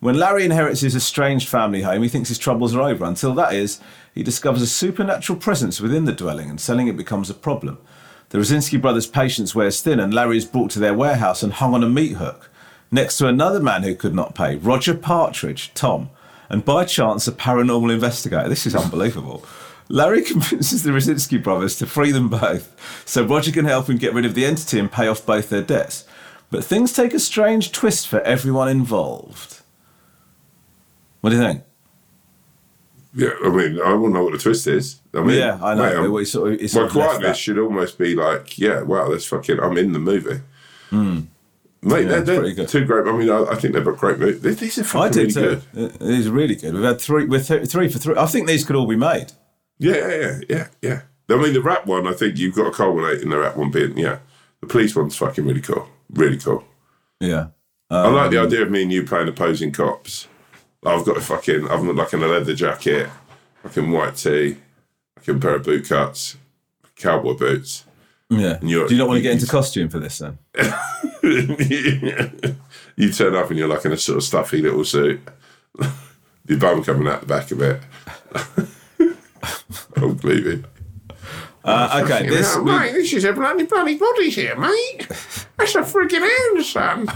[0.00, 3.04] When Larry inherits his estranged family home, he thinks his troubles are over.
[3.04, 3.80] Until that is,
[4.12, 7.78] he discovers a supernatural presence within the dwelling, and selling it becomes a problem.
[8.30, 11.72] The Rosinski brothers' patience wears thin, and Larry is brought to their warehouse and hung
[11.72, 12.50] on a meat hook,
[12.90, 16.10] next to another man who could not pay, Roger Partridge, Tom,
[16.48, 18.48] and by chance a paranormal investigator.
[18.48, 19.44] This is unbelievable.
[19.88, 24.12] Larry convinces the Rosinski brothers to free them both, so Roger can help him get
[24.14, 26.04] rid of the entity and pay off both their debts.
[26.50, 29.60] But things take a strange twist for everyone involved.
[31.20, 31.62] What do you think?
[33.14, 35.00] Yeah, I mean, I to know what the twist is.
[35.14, 35.82] I mean, Yeah, I know.
[35.82, 39.08] mate, I'm- It was sort of- it's my quietness should almost be like, yeah, wow,
[39.10, 39.58] that's fucking.
[39.60, 40.28] I'm in the movie.
[40.30, 40.40] Mate,
[40.90, 41.18] Hmm.
[41.82, 42.68] Yeah, they're, they're good.
[42.68, 43.06] two great.
[43.08, 44.56] I mean, I, I think they're both great movies.
[44.58, 45.62] These- are I fucking did really too.
[45.74, 45.92] good.
[46.00, 46.74] These are really good.
[46.74, 48.14] We've had three, we're th- three for three.
[48.16, 49.32] I think these could all be made.
[49.78, 51.00] Yeah, yeah, yeah, yeah, yeah.
[51.30, 53.70] I mean, the rap one, I think you've got to culminate in the rap one
[53.70, 54.18] being, yeah.
[54.60, 55.88] The police one's fucking really cool.
[56.12, 56.64] Really cool.
[57.20, 57.48] Yeah.
[57.90, 60.26] I like Um, the idea of me and you playing opposing cops.
[60.84, 63.08] I've got a fucking, I've got like in a leather jacket,
[63.62, 64.56] fucking white tee,
[65.18, 66.36] fucking pair of boot cuts,
[66.96, 67.84] cowboy boots.
[68.30, 68.58] Yeah.
[68.60, 70.38] Do you not want to get into costume for this then?
[72.96, 75.20] you turn up and you're like in a sort of stuffy little suit.
[76.46, 77.80] Your bum coming out the back of it.
[80.02, 80.64] Old movie.
[81.64, 82.26] Uh, okay.
[82.28, 85.06] This, Oh, mate, this is a bloody bloody body here, mate.
[85.56, 87.08] That's a friggin' hand, son.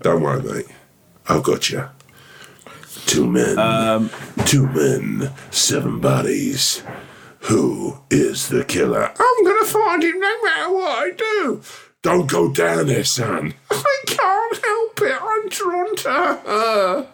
[0.00, 0.66] Don't worry, mate.
[1.28, 1.88] I've got you.
[3.06, 3.58] Two men.
[3.58, 4.10] Um,
[4.46, 5.30] Two men.
[5.50, 6.82] Seven bodies.
[7.40, 9.12] Who is the killer?
[9.18, 11.60] I'm gonna find him no matter what I do.
[12.02, 13.54] Don't go down there, son.
[13.70, 15.18] I can't help it.
[15.20, 17.08] I'm drawn to her.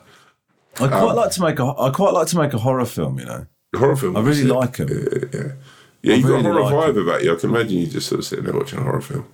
[0.81, 1.65] I quite like to make a.
[1.79, 3.19] I quite like to make a horror film.
[3.19, 4.17] You know, Horror film.
[4.17, 4.89] I really like them.
[4.89, 5.53] Yeah,
[6.03, 7.35] yeah you've really got a horror like vibe about you.
[7.35, 9.27] I can imagine you just sort of sitting there watching a horror film.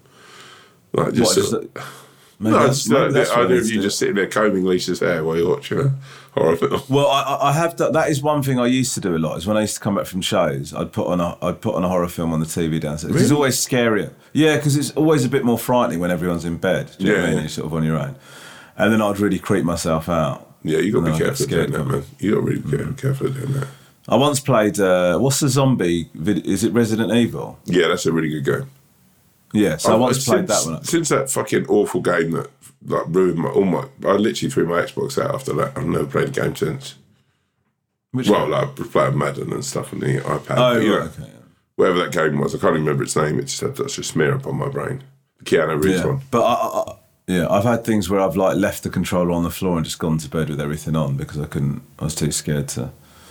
[0.92, 2.04] Like What, just, just, sort of,
[2.40, 3.82] maybe no, that's- like that's the idea of you yeah.
[3.82, 5.94] just sitting there combing Lisa's hair while you're watching a
[6.32, 6.82] horror film.
[6.88, 9.36] Well, I, I- have done, that is one thing I used to do a lot.
[9.36, 11.76] Is when I used to come back from shows, I'd put on a I'd put
[11.76, 13.14] on a horror film on the TV downstairs.
[13.14, 14.12] It's always scarier.
[14.32, 16.90] Yeah, because it's always a bit more frightening when everyone's in bed.
[16.98, 17.40] Do you know what I Yeah, mean?
[17.42, 18.16] You're sort of on your own,
[18.76, 20.56] and then I'd really creep myself out.
[20.64, 22.02] Yeah, you got to be careful doing that, man.
[22.18, 22.98] You got to really be mm.
[22.98, 23.68] careful doing that.
[24.08, 26.08] I once played uh, what's the zombie?
[26.14, 27.58] Vid- is it Resident Evil?
[27.64, 28.70] Yeah, that's a really good game.
[29.52, 30.84] Yeah, so I I've- once played that one.
[30.84, 32.50] Since that fucking awful game that
[32.86, 35.72] like ruined my all my, I literally threw my Xbox out after that.
[35.76, 36.96] I've never played a game since.
[38.12, 38.50] Which Well, one?
[38.50, 40.56] like I playing Madden and stuff on the iPad.
[40.58, 41.30] oh, right, okay.
[41.76, 43.38] whatever that game was, I can't even remember its name.
[43.38, 45.02] It just had such a smear up on my brain.
[45.38, 46.20] The Keanu Reeves Yeah, one.
[46.30, 49.44] but I, I, I- yeah, I've had things where I've like left the controller on
[49.44, 51.80] the floor and just gone to bed with everything on because I couldn't.
[51.98, 52.90] I was too scared to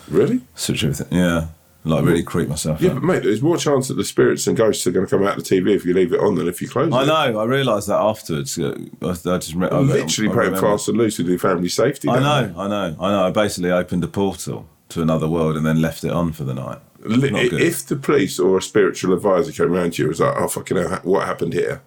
[0.10, 0.42] Really?
[0.56, 1.08] switch everything.
[1.18, 1.48] Yeah,
[1.86, 2.96] like really creep myself Yeah, out.
[2.96, 5.38] but mate, there's more chance that the spirits and ghosts are going to come out
[5.38, 7.10] of the TV if you leave it on than if you close I it.
[7.10, 7.40] I know.
[7.40, 8.58] I realised that afterwards.
[8.58, 10.60] Uh, I, I just re- I, literally I playing remember.
[10.62, 12.10] fast and loose with your family safety.
[12.10, 12.54] I know.
[12.58, 12.96] I know.
[13.00, 13.28] I know.
[13.28, 16.54] I basically opened a portal to another world and then left it on for the
[16.54, 16.80] night.
[17.06, 20.48] If the police or a spiritual advisor came around to you and was like, oh,
[20.48, 21.82] fucking hell, what happened here?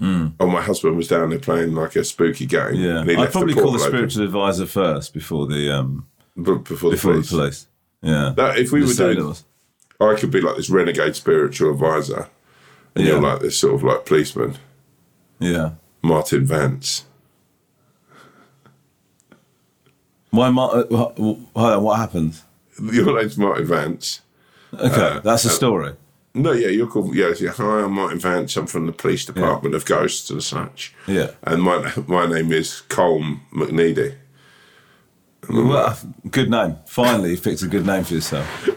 [0.00, 2.74] Oh, my husband was down there playing like a spooky game.
[2.74, 6.96] Yeah, I'd probably call the open spiritual advisor first before the um b- before the
[6.96, 7.30] before police.
[7.30, 7.66] the police.
[8.02, 8.32] Yeah.
[8.36, 9.36] That, if we Just were doing,
[10.00, 12.28] I could be like this renegade spiritual advisor,
[12.94, 14.56] and you're like this sort of like policeman,
[15.38, 15.72] Yeah.
[16.02, 17.04] Martin Vance.
[20.30, 20.50] Why?
[20.50, 22.40] Ma- uh, wh- wh- hold on, what happened?
[22.80, 24.22] Your name's Martin Vance.
[24.74, 25.94] Okay, that's a story.
[26.34, 27.14] No, yeah, you're called.
[27.14, 27.50] Yeah, yeah.
[27.50, 28.56] Hi, I'm Martin Vance.
[28.56, 30.94] I'm from the police department of ghosts and such.
[31.06, 31.32] Yeah.
[31.42, 34.14] And my my name is Colm McNeedy.
[35.48, 35.98] Well,
[36.30, 36.76] good name.
[36.86, 38.68] Finally, you picked a good name for yourself.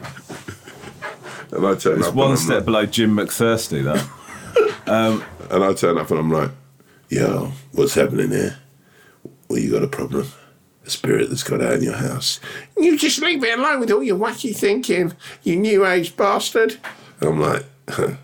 [1.51, 2.15] And I turn It's up.
[2.15, 3.83] one step like, below Jim McThirsty.
[3.83, 4.07] That.
[5.51, 6.51] and I turn up and I'm like,
[7.09, 8.57] "Yo, what's happening here?
[9.47, 10.27] Well, you got a problem.
[10.85, 12.39] A spirit that's got out in your house."
[12.77, 16.77] You just leave me alone with all your wacky thinking, you new age bastard.
[17.21, 17.65] And I'm like,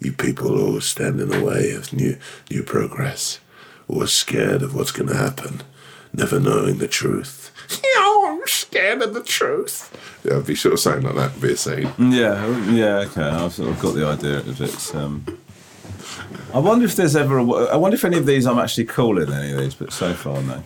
[0.00, 2.18] "You people always stand in the way of new
[2.50, 3.38] new progress,
[3.88, 5.62] always scared of what's going to happen.
[6.12, 7.50] Never knowing the truth.
[7.70, 9.90] Yeah, I'm scared of the truth.
[10.24, 11.90] Yeah, I'd be sort of saying like that, be a scene.
[11.98, 13.22] Yeah, yeah, okay.
[13.22, 14.94] I've sort of got the idea of it.
[14.94, 15.24] Um,
[16.52, 17.38] I wonder if there's ever.
[17.38, 20.12] A, I wonder if any of these I'm actually calling any of these, but so
[20.12, 20.62] far no.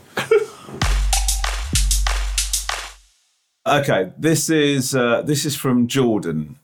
[3.66, 6.58] okay, this is uh, this is from Jordan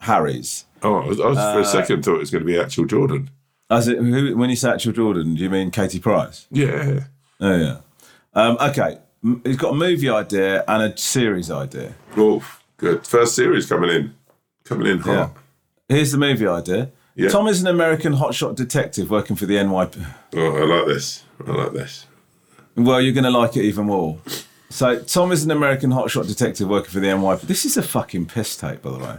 [0.00, 0.66] Harry's.
[0.82, 2.86] Oh, I was, I was for a second thought it was going to be actual
[2.86, 3.30] Jordan.
[3.70, 6.46] As it, who, when you say actual Jordan, do you mean Katie Price?
[6.50, 7.04] Yeah.
[7.40, 7.76] Oh yeah.
[8.34, 8.98] Um, okay,
[9.44, 11.94] he's got a movie idea and a series idea.
[12.16, 12.44] Oh,
[12.76, 13.06] good.
[13.06, 14.14] First series coming in.
[14.64, 15.30] Coming in Yeah.
[15.88, 16.90] Here's the movie idea.
[17.16, 17.28] Yeah.
[17.28, 20.06] Tom is an American hotshot detective working for the NYP.
[20.36, 21.24] Oh, I like this.
[21.46, 22.06] I like this.
[22.76, 24.18] Well, you're going to like it even more.
[24.68, 27.40] So, Tom is an American hotshot detective working for the NYPD.
[27.42, 29.16] This is a fucking piss tape, by the way.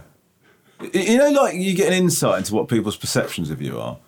[0.94, 3.98] You know, like you get an insight into what people's perceptions of you are.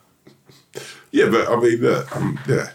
[1.13, 2.71] Yeah, but I mean, look, um, yeah.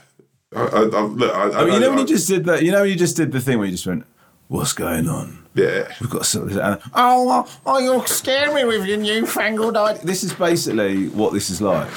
[0.55, 2.71] I, I, I, look, I, I mean, you know, when you just did that, you
[2.71, 4.05] know, when you just did the thing where you just went,
[4.47, 5.45] "What's going on?
[5.53, 5.93] yeah.
[6.01, 10.03] We've got something." And Oh, uh, oh, you're scaring me with your newfangled idea.
[10.03, 11.89] this is basically what this is like.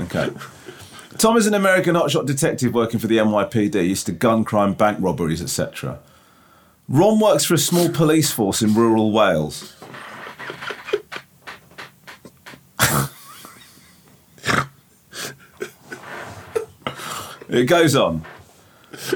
[0.00, 0.30] Okay.
[1.18, 4.98] Tom is an American hotshot detective working for the NYPD, used to gun crime, bank
[5.00, 6.00] robberies, etc.
[6.88, 9.76] Rom works for a small police force in rural Wales.
[17.52, 18.24] It goes on.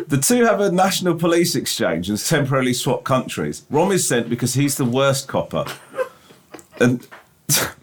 [0.07, 3.65] The two have a national police exchange and temporarily swap countries.
[3.69, 5.65] Rom is sent because he's the worst copper.
[6.81, 7.07] And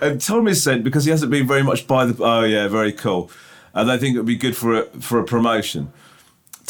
[0.00, 2.22] and Tom is sent because he hasn't been very much by the.
[2.22, 3.30] Oh yeah, very cool.
[3.74, 5.92] And they think it would be good for a, for a promotion.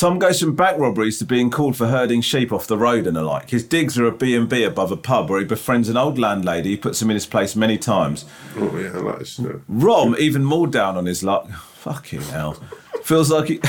[0.00, 3.14] Tom goes from bank robberies to being called for herding sheep off the road and
[3.14, 3.50] the like.
[3.50, 6.78] His digs are a B&B above a pub where he befriends an old landlady who
[6.78, 8.24] puts him in his place many times.
[8.56, 9.38] Oh, yeah, I like this.
[9.38, 9.62] You.
[9.68, 12.54] Rom, even more down on his luck, fucking hell,
[13.02, 13.60] feels like he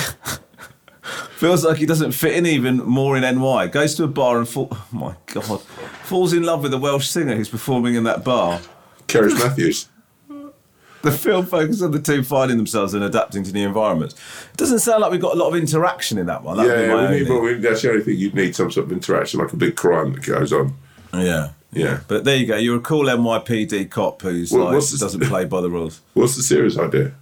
[1.32, 3.68] feels like he doesn't fit in even more in NY.
[3.68, 5.60] Goes to a bar and fall, oh my god,
[6.04, 8.62] falls in love with a Welsh singer who's performing in that bar.
[9.10, 9.90] Cerys Matthews.
[11.12, 14.14] The film focuses on the two finding themselves and adapting to the environment.
[14.52, 16.58] It doesn't sound like we've got a lot of interaction in that one.
[16.58, 18.92] That'd Yeah, we need, well, we, that's the only thing you'd need some sort of
[18.92, 20.76] interaction, like a big crime that goes on.
[21.14, 21.50] yeah.
[21.74, 22.02] Yeah.
[22.10, 22.58] But there you go.
[22.58, 26.02] You're a cool NYPD cop who's Well, like the- doesn't play by the rules.
[26.14, 27.14] What's the serious idea?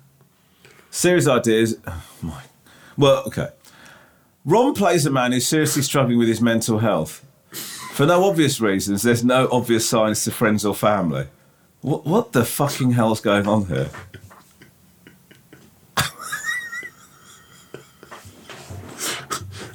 [0.89, 1.78] Serious ideas.
[1.88, 2.42] Oh my.
[2.98, 3.50] Well, okay.
[4.46, 7.24] Rom plays a man who's seriously struggling with his mental health.
[7.94, 11.28] For no obvious reasons, there's no obvious signs to friends or family.
[11.82, 13.89] What, what the fucking hell's going on here?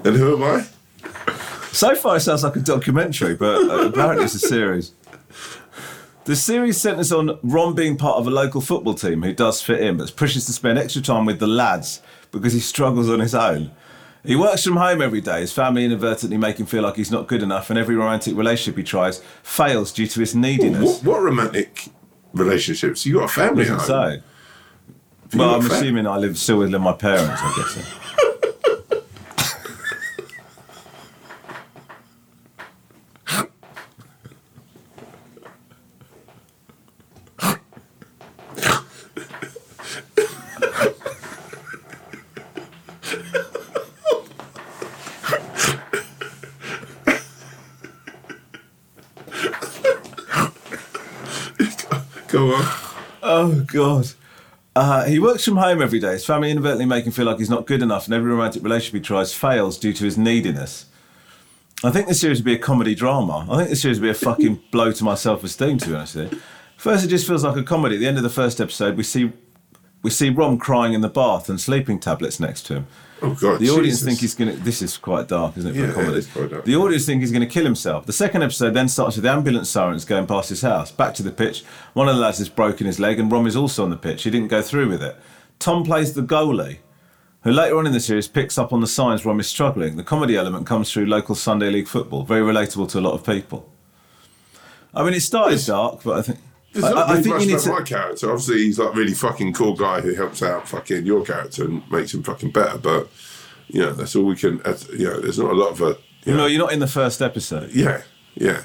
[0.05, 0.67] And who am I?
[1.73, 4.93] So far, it sounds like a documentary, but uh, apparently it's a series.
[6.27, 9.81] The series centres on Rom being part of a local football team who does fit
[9.81, 13.35] in, but pushes to spend extra time with the lads because he struggles on his
[13.35, 13.71] own.
[14.25, 17.27] He works from home every day, his family inadvertently make him feel like he's not
[17.27, 21.03] good enough, and every romantic relationship he tries fails due to his neediness.
[21.03, 21.88] What, what romantic
[22.35, 23.07] relationships?
[23.07, 24.23] You got a family at home.
[25.33, 28.04] You Well, I'm assuming I live still with my parents, I guess.
[52.35, 52.64] Go on.
[53.23, 54.11] Oh God.
[54.75, 56.14] Uh, he works from home every day.
[56.14, 58.94] His family inadvertently make him feel like he's not good enough, and every romantic relationship
[58.94, 60.87] he tries fails due to his neediness.
[61.85, 63.47] I think this series would be a comedy drama.
[63.49, 65.79] I think this series would be a fucking blow to my self-esteem.
[65.79, 66.40] To be honest with you,
[66.77, 67.94] first it just feels like a comedy.
[67.94, 69.31] At the end of the first episode, we see
[70.05, 72.87] we see Rom crying in the bath and sleeping tablets next to him.
[73.23, 73.59] Oh God.
[73.59, 74.05] The audience Jesus.
[74.07, 74.62] think he's going to.
[74.62, 76.19] This is quite dark, isn't it, for Yeah, a comedy?
[76.19, 76.64] is quite dark.
[76.64, 78.05] The audience think he's going to kill himself.
[78.07, 80.93] The second episode then starts with the ambulance sirens going past his house.
[80.93, 81.64] Back to the pitch.
[81.95, 84.25] One of the lads has broken his leg, and Rom is also on the pitch.
[84.25, 85.17] He didn't go through with it.
[85.59, 86.79] Tom plays the goalie,
[87.45, 89.97] who later on in the series picks up on the signs Rom is struggling.
[89.97, 93.25] The comedy element comes through local Sunday league football, very relatable to a lot of
[93.25, 93.71] people.
[94.95, 96.38] I mean, it started dark, but I think.
[96.77, 97.71] I, not I- I really think much about to.
[97.71, 98.31] my character.
[98.31, 102.13] Obviously, he's like really fucking cool guy who helps out fucking your character and makes
[102.15, 102.79] him fucking better.
[102.79, 103.09] But
[103.69, 104.59] you know, that's all we can.
[104.59, 105.97] that's- You know, there's not a lot of a.
[106.25, 107.71] You No, know, you're not in the first episode.
[107.73, 108.03] yeah,
[108.35, 108.63] yeah,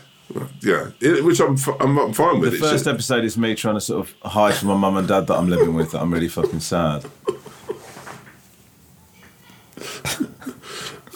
[0.61, 0.91] yeah.
[1.01, 2.53] It, which I'm, I'm, I'm fine with.
[2.53, 5.07] The first just- episode is me trying to sort of hide from my mum and
[5.07, 5.91] dad that I'm living with.
[5.91, 7.05] That I'm really fucking sad.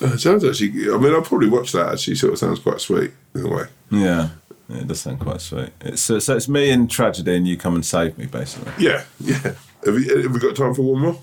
[0.01, 0.71] Uh, it sounds actually.
[0.91, 1.93] I mean, I'll probably watch that.
[1.93, 3.65] Actually, sort of sounds quite sweet in a way.
[3.91, 4.29] Yeah
[4.69, 5.69] it does sound quite sweet.
[5.81, 8.71] It's, so, so it's me in tragedy, and you come and save me, basically.
[8.79, 9.53] Yeah, yeah,
[9.85, 11.19] Have, you, have we got time for one more?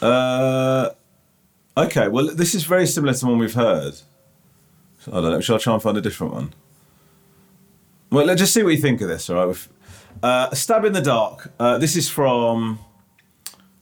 [0.00, 0.90] Uh,
[1.76, 3.94] okay, well, this is very similar to one we've heard.
[5.06, 5.40] I don't know.
[5.40, 6.54] Shall I try and find a different one?
[8.10, 9.68] Well, let's just see what you think of this, all right?
[10.22, 11.52] Uh, Stab in the Dark.
[11.58, 12.78] Uh, this is from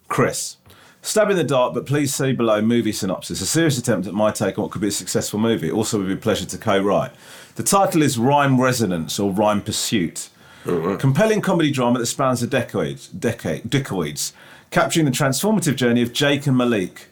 [0.09, 0.57] Chris.
[1.03, 3.40] Stab in the Dark, but please see below movie synopsis.
[3.40, 5.71] A serious attempt at my take on what could be a successful movie.
[5.71, 7.11] Also, would be a pleasure to co write.
[7.54, 10.30] The title is Rhyme Resonance or Rhyme Pursuit.
[10.64, 14.32] Compelling comedy drama that spans the decades, decade, decades,
[14.70, 17.08] capturing the transformative journey of Jake and Malik,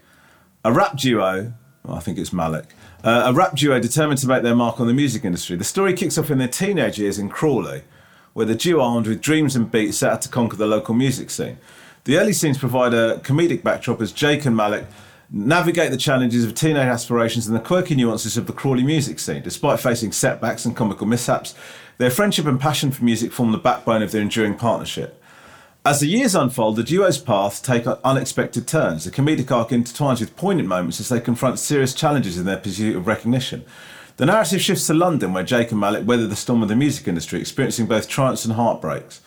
[0.64, 1.52] a rap duo.
[1.84, 2.74] well, I think it's Malik.
[3.02, 5.56] Uh, a rap duo determined to make their mark on the music industry.
[5.56, 7.82] The story kicks off in their teenage years in Crawley,
[8.32, 11.28] where the duo, armed with dreams and beats, set out to conquer the local music
[11.28, 11.58] scene.
[12.04, 14.86] The early scenes provide a comedic backdrop as Jake and Malik
[15.32, 19.42] navigate the challenges of teenage aspirations and the quirky nuances of the Crawley music scene.
[19.42, 21.54] Despite facing setbacks and comical mishaps,
[21.98, 25.22] their friendship and passion for music form the backbone of their enduring partnership.
[25.84, 29.04] As the years unfold, the duo's paths take unexpected turns.
[29.04, 32.96] The comedic arc intertwines with poignant moments as they confront serious challenges in their pursuit
[32.96, 33.64] of recognition.
[34.18, 37.08] The narrative shifts to London, where Jake and Malik weather the storm of the music
[37.08, 39.22] industry, experiencing both triumphs and heartbreaks.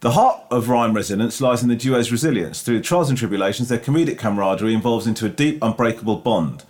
[0.00, 2.60] The heart of Rhyme Resonance lies in the duo's resilience.
[2.62, 6.64] Through the trials and tribulations, their comedic camaraderie evolves into a deep, unbreakable bond.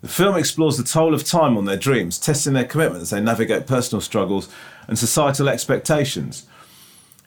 [0.00, 3.20] The film explores the toll of time on their dreams, testing their commitment as they
[3.20, 4.48] navigate personal struggles
[4.88, 6.46] and societal expectations.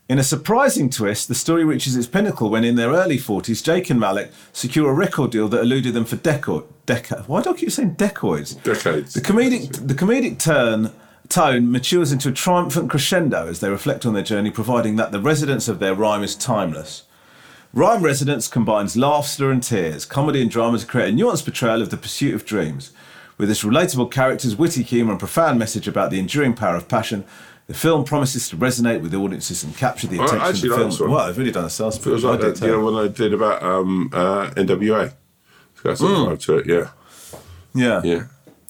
[0.07, 3.91] In a surprising twist, the story reaches its pinnacle when, in their early 40s, Jake
[3.91, 6.65] and Malik secure a record deal that eluded them for decades.
[6.87, 8.55] Deca- Why do I keep saying decades?
[8.55, 9.13] Decades.
[9.13, 10.91] The comedic, the comedic turn
[11.29, 15.19] tone matures into a triumphant crescendo as they reflect on their journey, providing that the
[15.19, 17.03] resonance of their rhyme is timeless.
[17.71, 21.91] Rhyme Resonance combines laughter and tears, comedy and drama to create a nuanced portrayal of
[21.91, 22.91] the pursuit of dreams.
[23.37, 27.25] With its relatable characters, witty humour, and profound message about the enduring power of passion,
[27.67, 30.73] the film promises to resonate with audiences and capture the I attention of actually the
[30.75, 30.89] like film.
[30.89, 31.11] this one.
[31.11, 32.25] Well, they've really done a sales Feels pitch.
[32.25, 32.85] I like did that, you know, too.
[32.85, 35.13] when I did about um, uh, NWA.
[35.73, 36.89] It's got some vibe to it, yeah.
[37.75, 38.01] Yeah.
[38.03, 38.23] Yeah.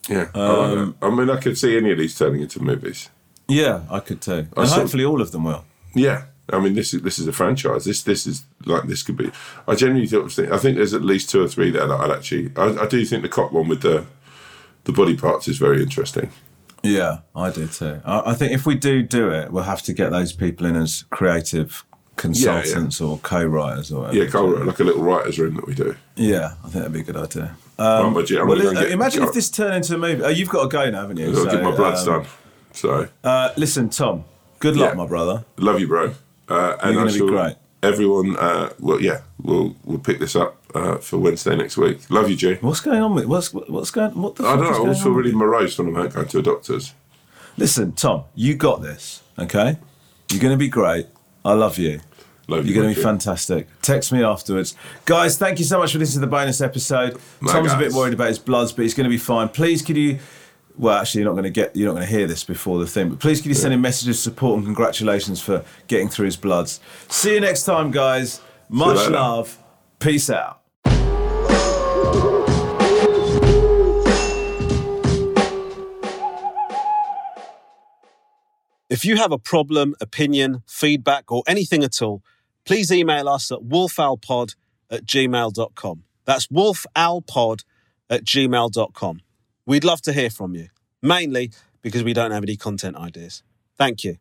[0.09, 0.27] Yeah.
[0.33, 0.95] I, like Um.
[1.01, 3.09] I mean, I could see any of these turning into movies.
[3.47, 4.47] Yeah, I could too.
[4.57, 5.65] And saw- hopefully all of them will.
[5.95, 6.23] Yeah.
[6.51, 7.85] I mean, this is this is a franchise.
[7.85, 9.31] This this is like this could be.
[9.67, 10.51] I genuinely think.
[10.51, 12.51] I think there's at least two or three there that I'd actually.
[12.55, 14.05] I, I do think the cop one with the
[14.85, 16.31] the body parts is very interesting.
[16.81, 18.01] Yeah, I do too.
[18.05, 20.75] I, I think if we do do it, we'll have to get those people in
[20.75, 21.83] as creative
[22.15, 24.17] consultants or co-writers or whatever.
[24.17, 25.95] Yeah, Cole, like a little writers' room that we do.
[26.15, 27.55] Yeah, I think that'd be a good idea.
[27.79, 30.23] Right, but yeah, I'm Well, uh, imagine if this turned into a movie.
[30.23, 31.29] Oh, you've got to go now, haven't you?
[31.29, 32.31] I've got to So, get my bloods um, done.
[32.73, 34.25] So Uh, listen, Tom.
[34.59, 34.95] Good luck, Yeah.
[34.95, 35.45] my brother.
[35.57, 36.13] love you, bro.
[36.49, 37.55] Uh, and You're I gonna be great.
[37.81, 41.99] Everyone, uh, well, yeah, we'll we'll pick this up uh, for Wednesday next week.
[42.09, 42.55] Love you, G.
[42.55, 44.11] What's going on with what's what's going?
[44.21, 44.43] What the?
[44.45, 44.65] I don't know.
[44.65, 46.93] I going always feel really morose when I'm out going to a doctor's.
[47.57, 48.23] Listen, Tom.
[48.35, 49.21] You got this.
[49.37, 49.77] Okay.
[50.29, 51.07] You're going to be great.
[51.45, 52.01] I love you.
[52.49, 53.67] Love you, You're going to be fantastic.
[53.83, 54.75] Text me afterwards.
[55.05, 57.19] Guys, thank you so much for listening to the bonus episode.
[57.41, 59.49] My Tom's a bit worried about his bloods, but he's going to be fine.
[59.49, 60.17] Please, could you.
[60.75, 61.75] Well, actually, you're not going to get.
[61.75, 63.09] You're not going to hear this before the thing.
[63.09, 66.37] But please, could you send him messages of support and congratulations for getting through his
[66.37, 66.79] bloods.
[67.07, 68.41] See you next time, guys.
[68.67, 69.11] Much later.
[69.11, 69.57] love.
[69.99, 70.61] Peace out.
[78.89, 82.23] If you have a problem, opinion, feedback, or anything at all,
[82.69, 84.55] please email us at wolfowlpod
[84.91, 86.03] at gmail.com.
[86.25, 87.63] That's wolfowlpod
[88.11, 89.21] at gmail.com.
[89.65, 90.67] We'd love to hear from you,
[91.01, 91.49] mainly
[91.81, 93.41] because we don't have any content ideas.
[93.75, 94.17] Thank you.